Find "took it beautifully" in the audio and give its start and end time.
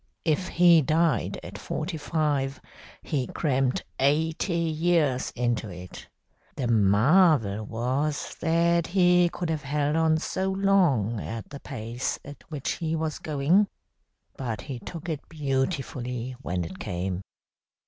14.79-16.35